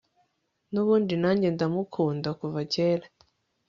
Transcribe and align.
nubundi 0.71 1.13
nanjye 1.21 1.47
ndamukunda 1.55 2.29
kuva 2.39 2.59
kera 2.73 3.07